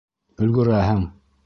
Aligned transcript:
Өлгөрәһең. 0.45 1.07